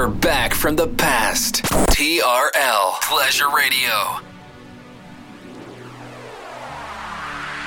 [0.00, 1.56] We're back from the past.
[1.92, 3.92] TRL Pleasure Radio.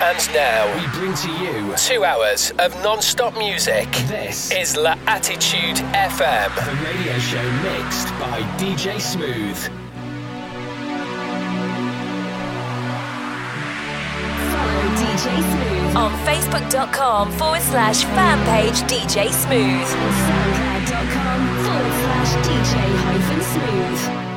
[0.02, 3.88] And now we bring to you two hours of non-stop music.
[4.07, 9.57] This is L'Attitude FM, the radio show mixed by DJ Smooth.
[14.50, 19.86] Follow DJ Smooth on Facebook.com forward slash fan page DJ Smooth.
[19.86, 21.52] SoundCloud.com forward
[22.25, 24.32] slash DJ hyphen Smooth.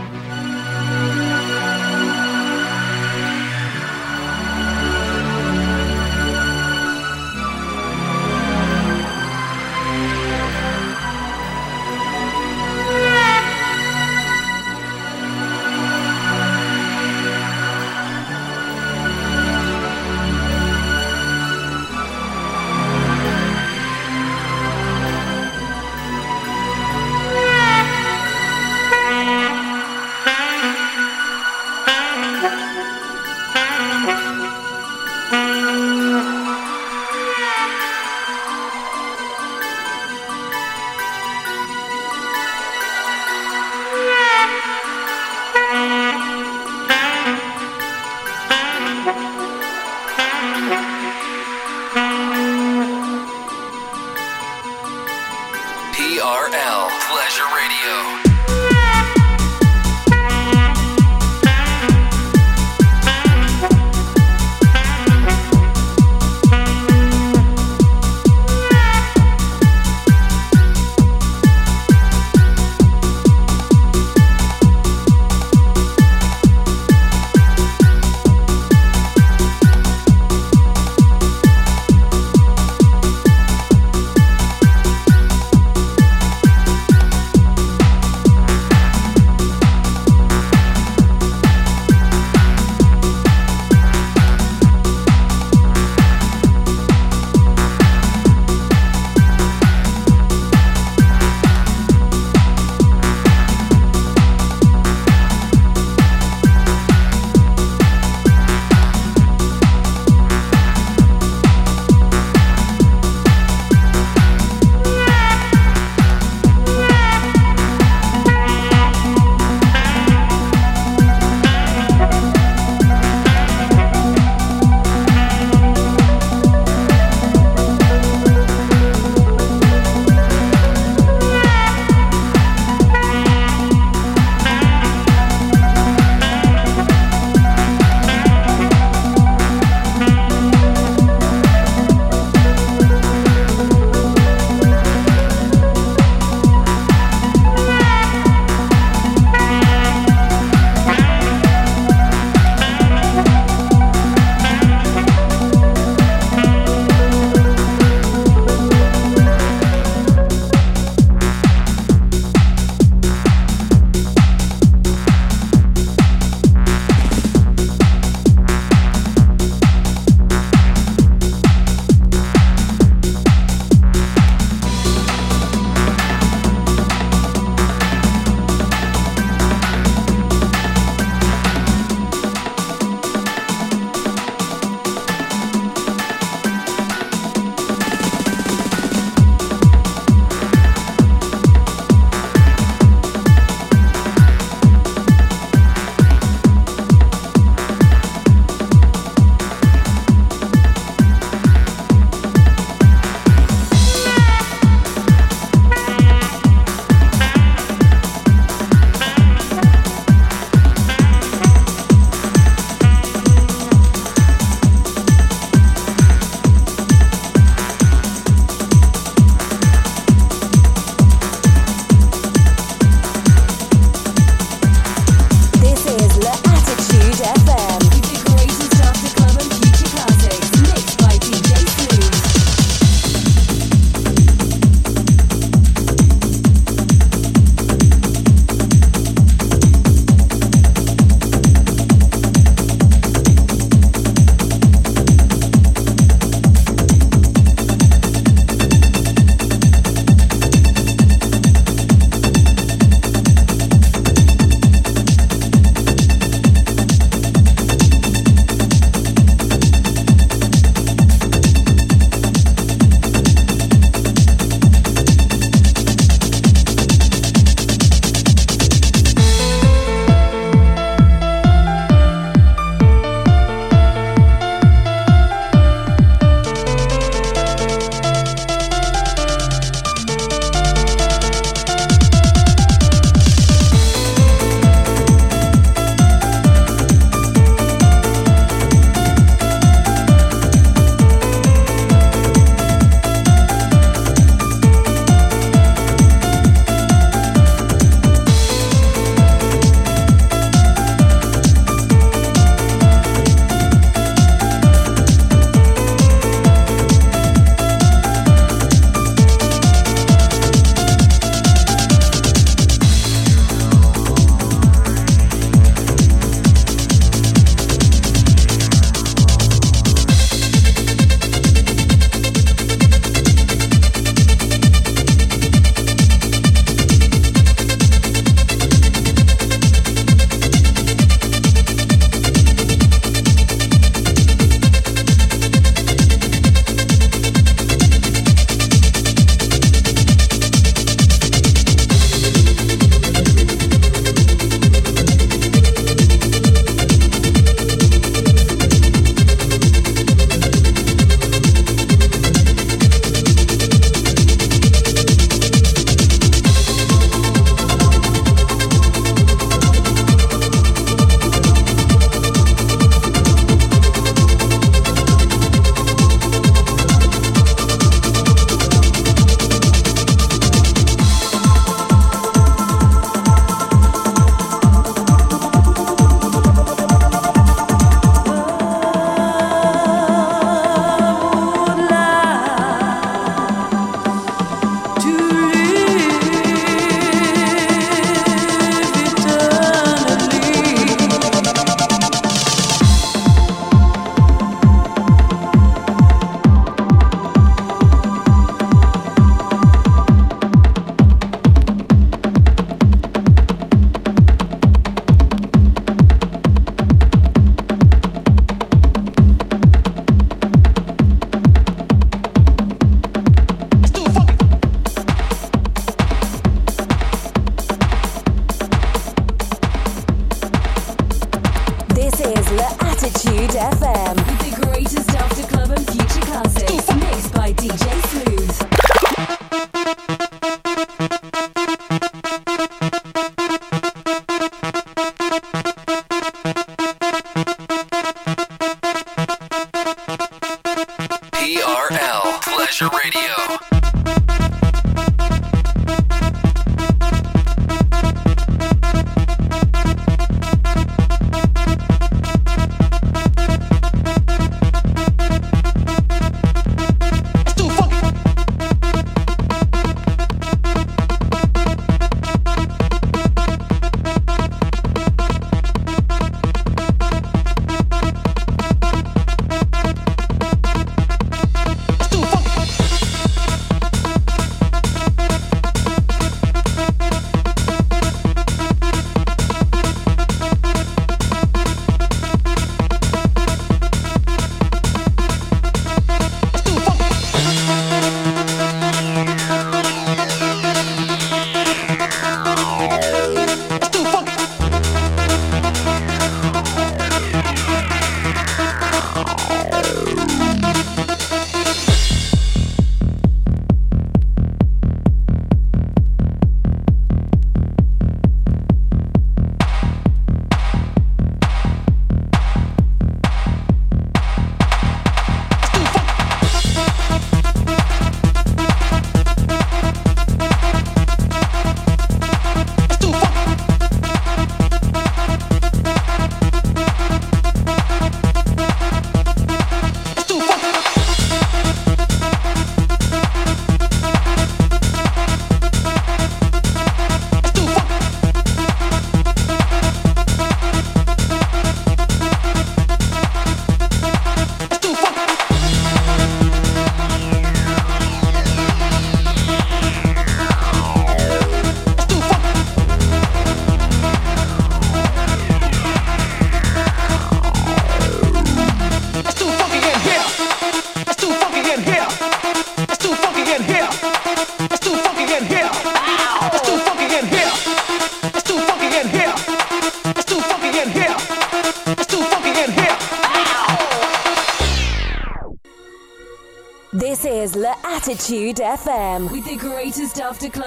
[426.39, 426.86] Attitude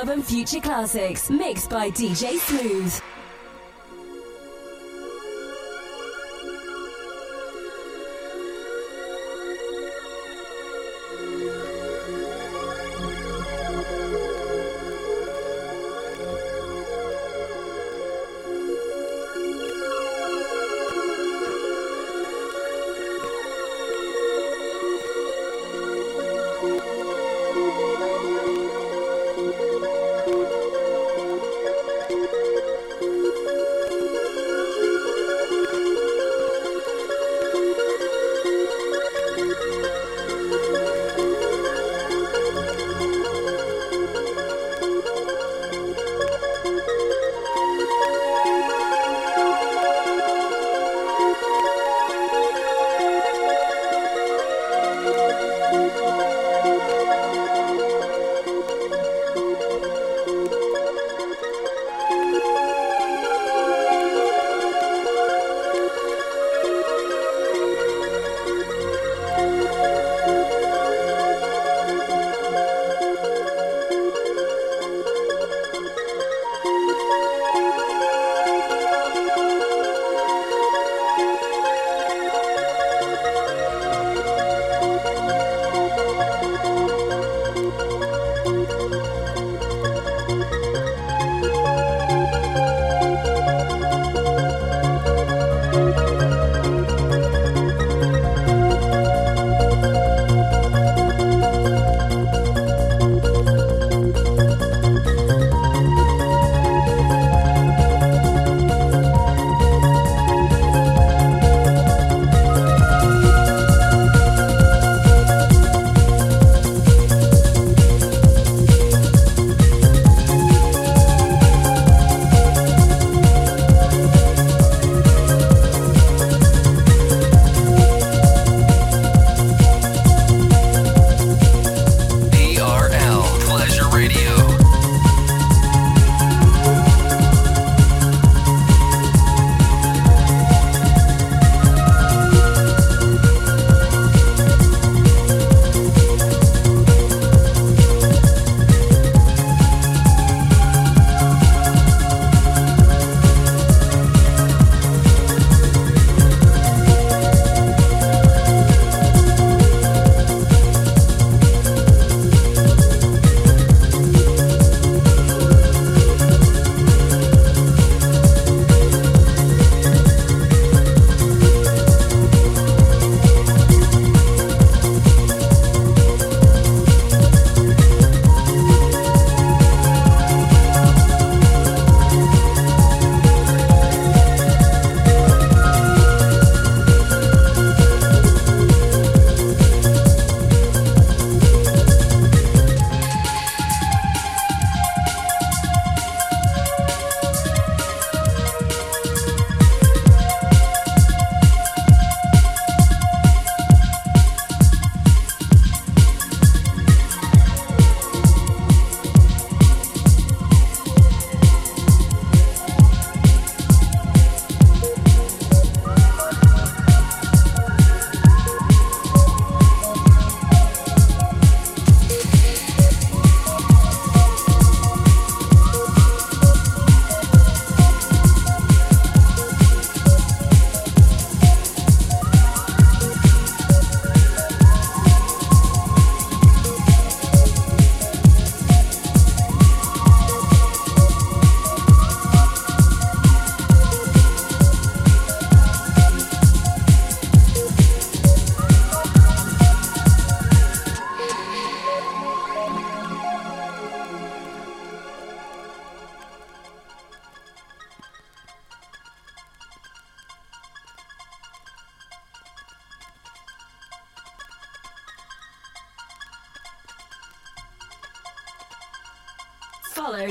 [0.10, 3.09] and future classics mixed by DJ Smooth.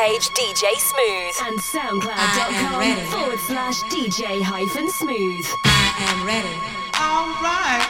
[0.00, 5.46] page DJ Smooth and SoundCloud.com forward slash DJ hyphen smooth.
[5.64, 6.56] I am ready.
[6.98, 7.86] All right.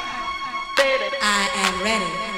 [0.77, 1.17] Baby.
[1.23, 2.30] I am ready.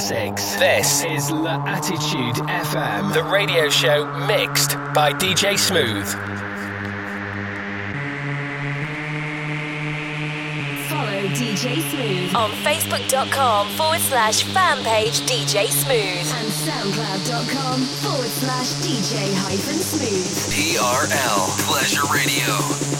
[0.00, 0.54] Classics.
[0.54, 3.12] This is L'Attitude FM.
[3.12, 6.08] the radio show mixed by DJ Smooth.
[10.88, 18.72] Follow DJ Smooth on facebook.com forward slash fan page DJ Smooth and soundcloud.com forward slash
[18.80, 20.78] DJ hyphen smooth.
[20.78, 22.99] TRL Pleasure Radio.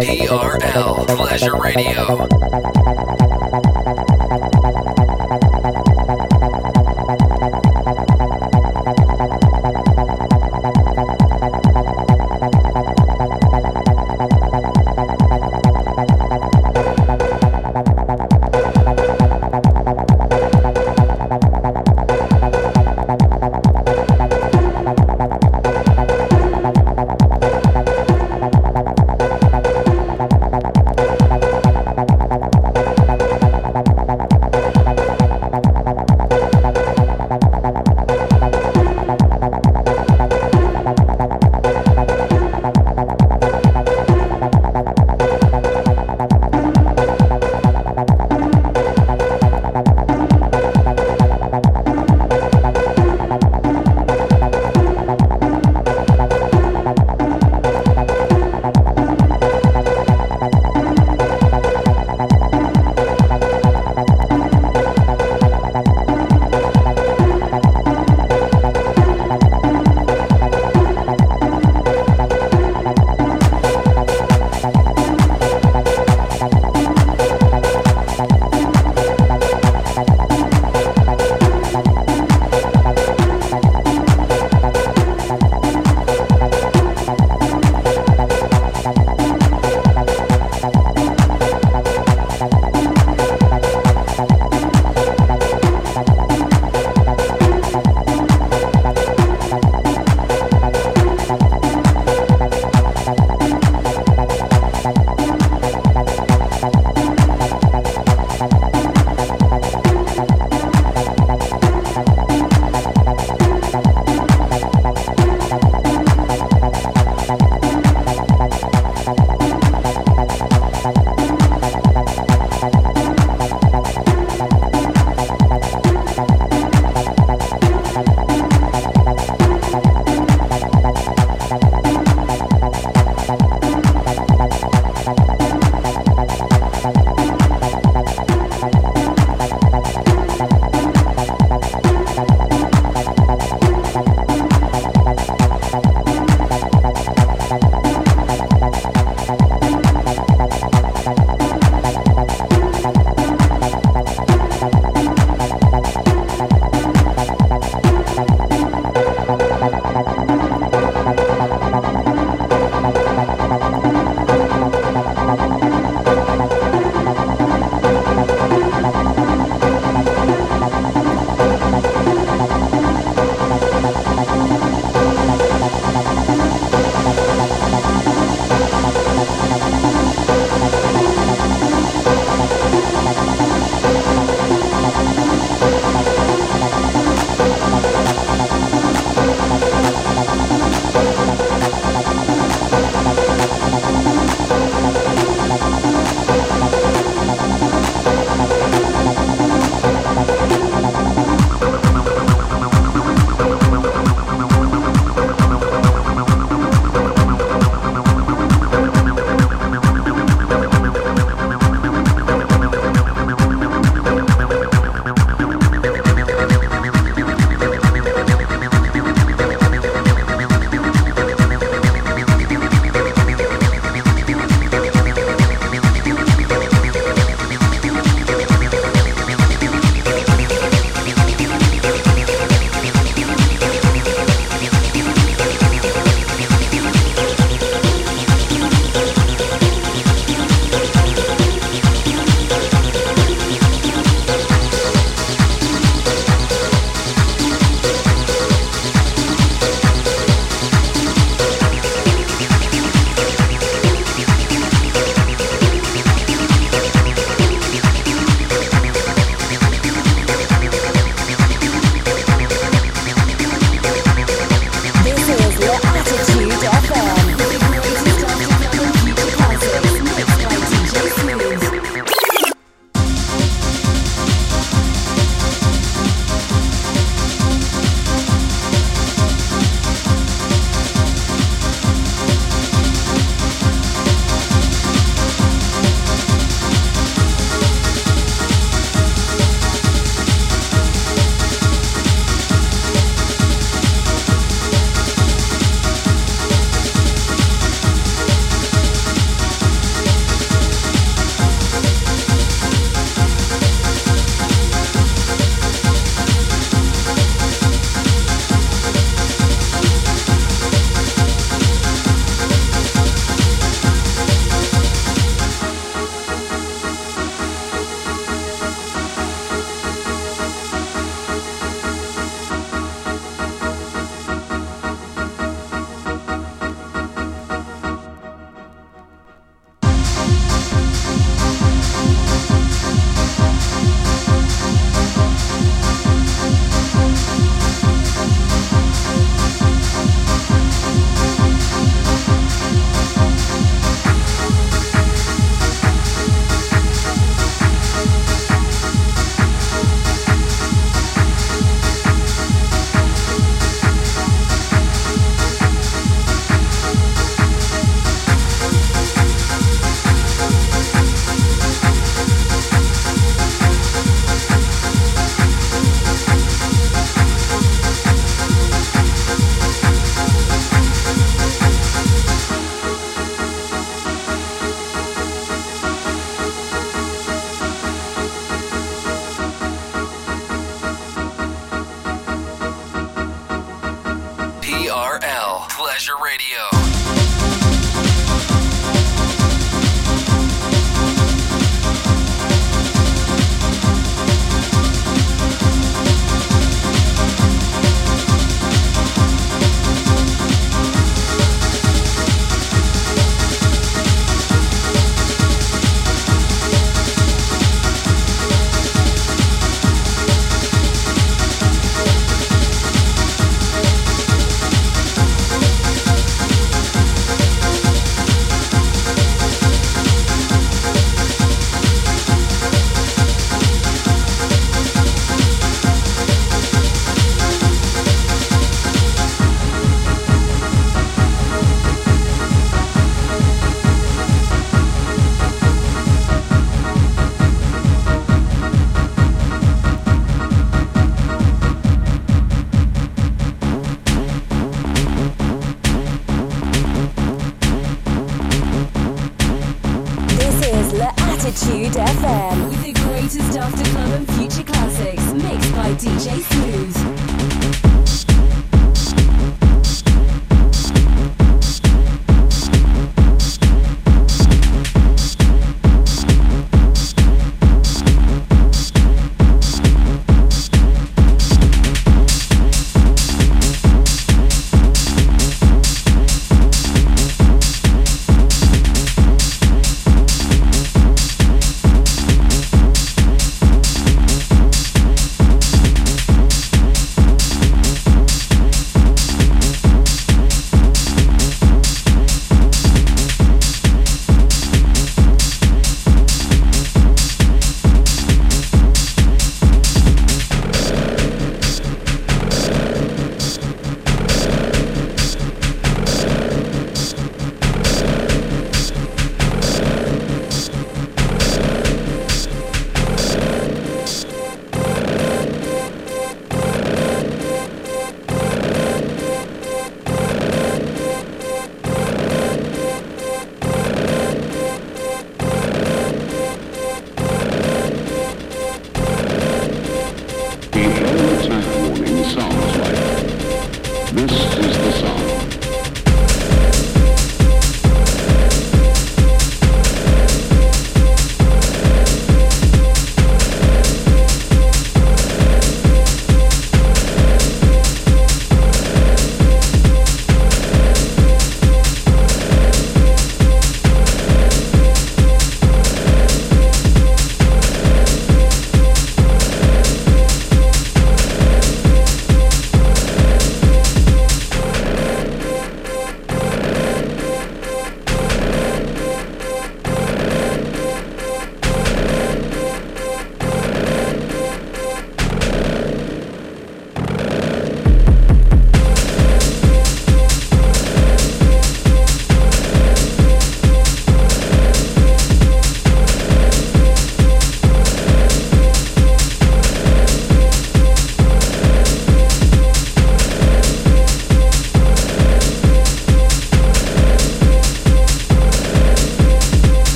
[0.00, 2.81] TRL Pleasure Radio.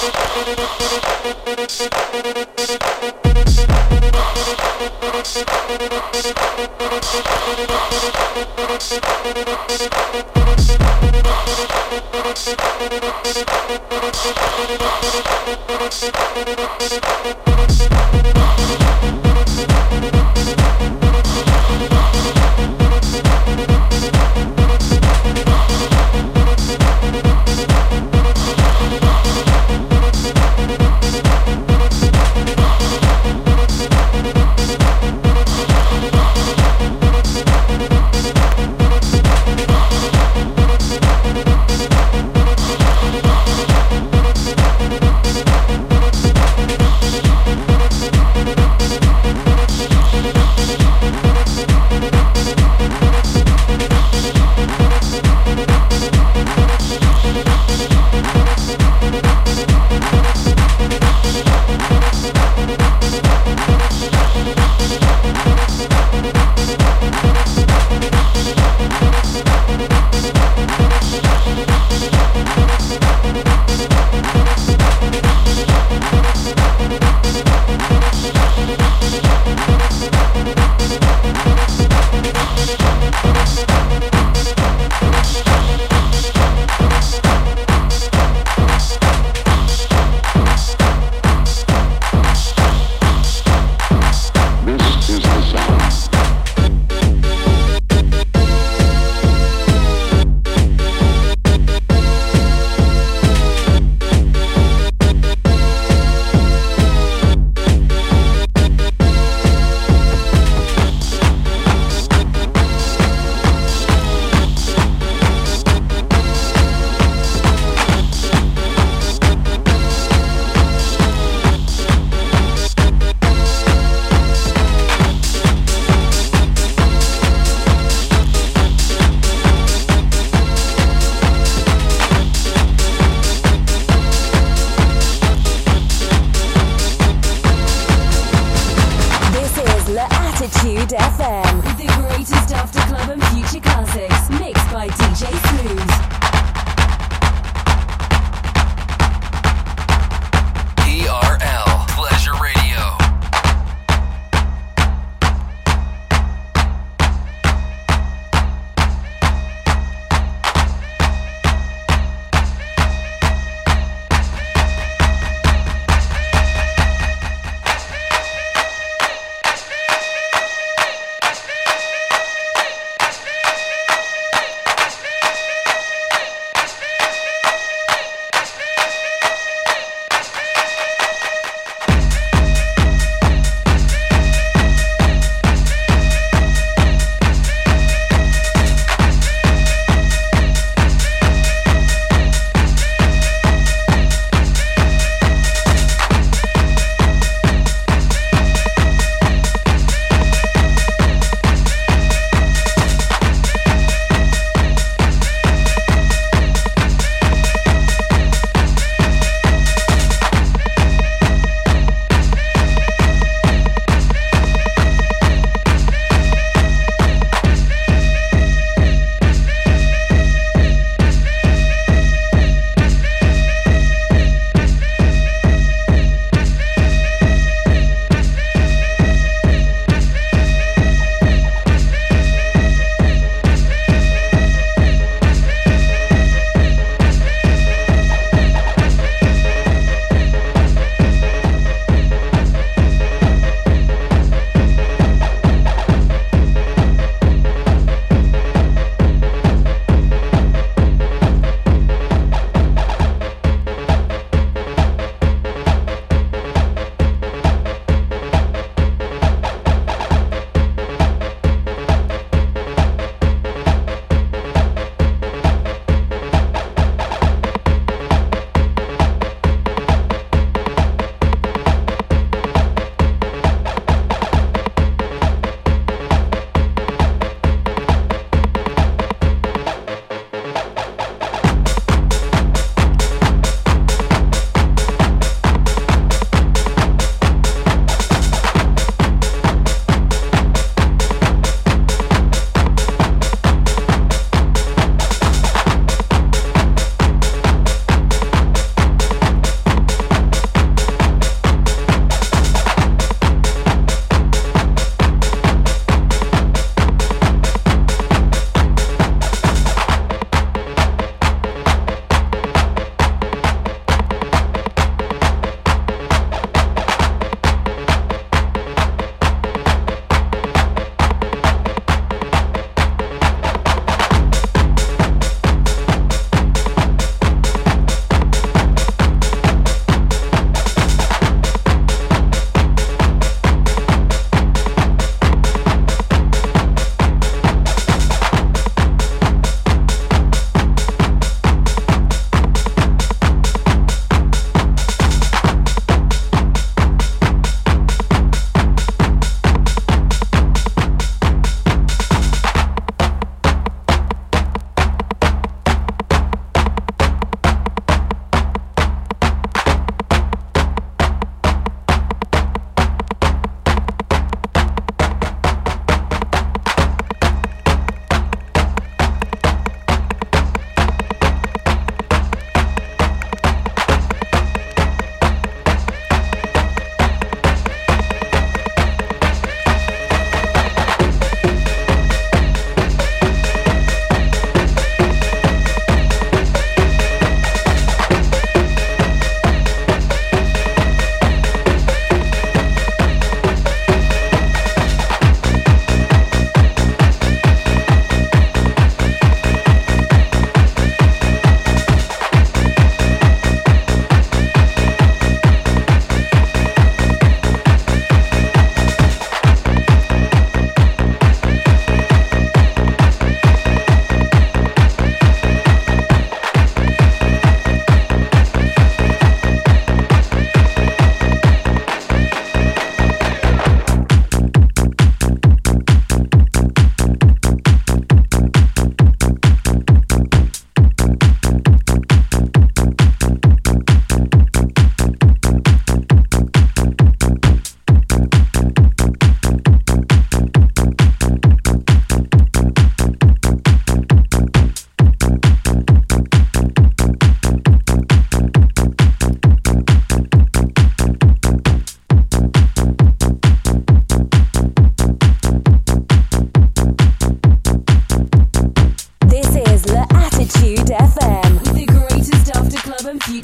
[0.00, 0.38] Thank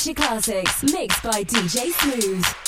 [0.04, 2.63] Future Classics, mixed by DJ Smooth.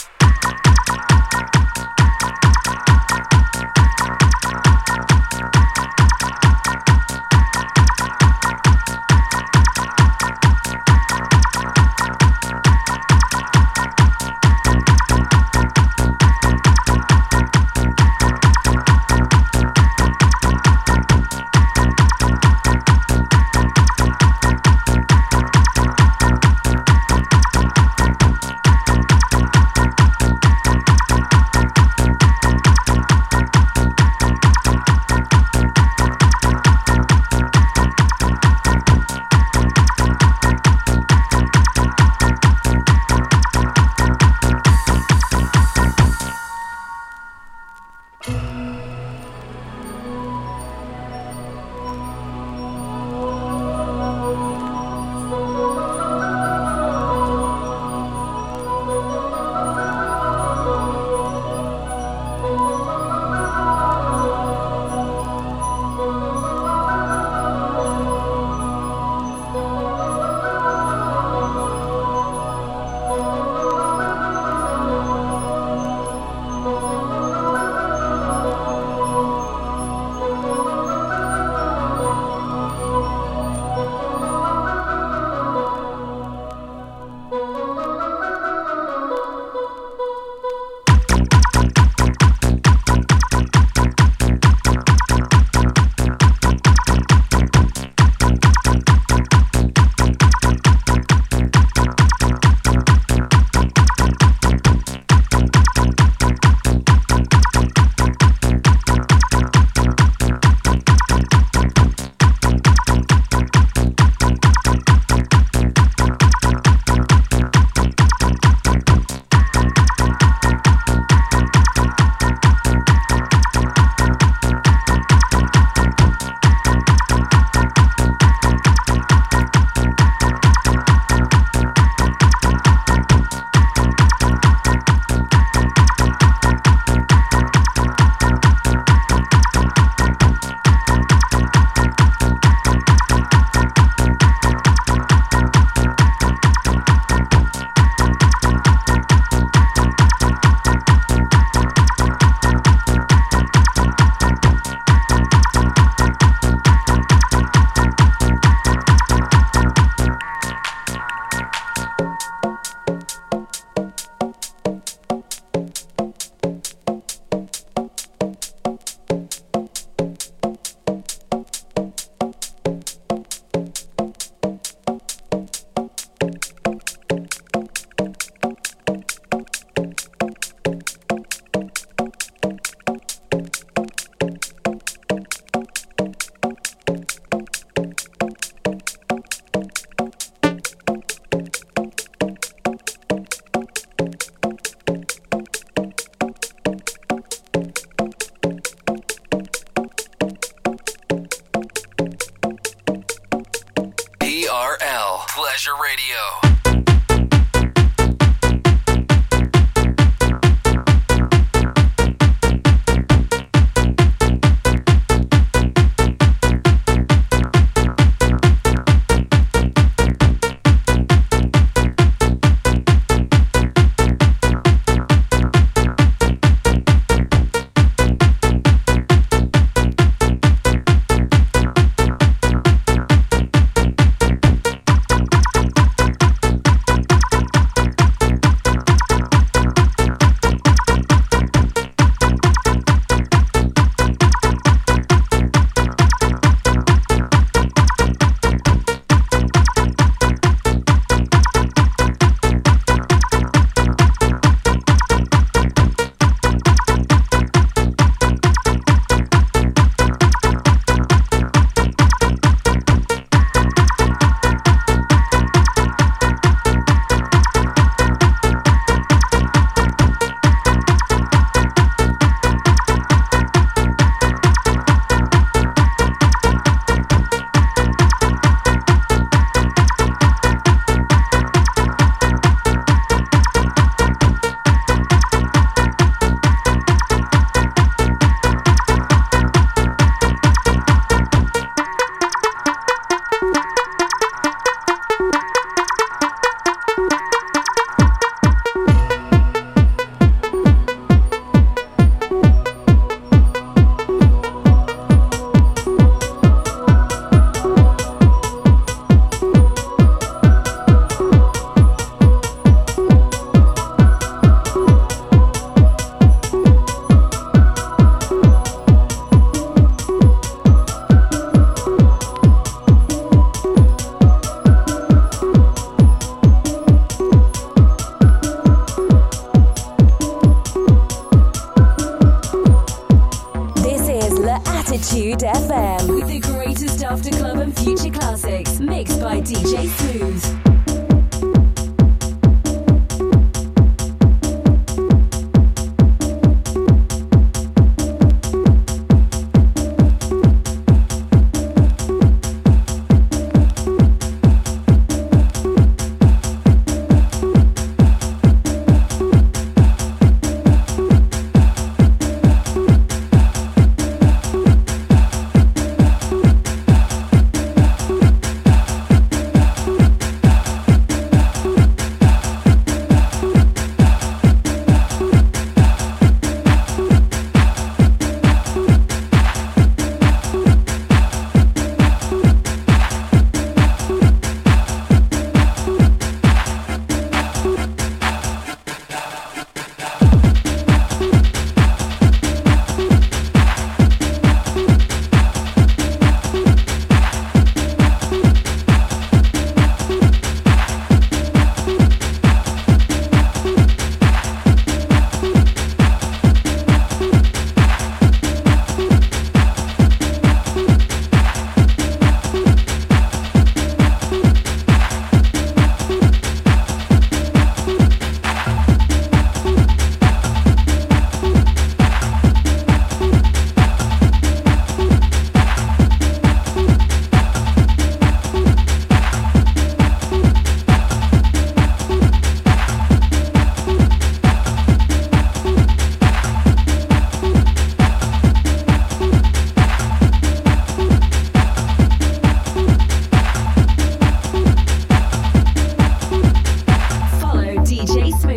[205.66, 205.95] Hoosier Radio.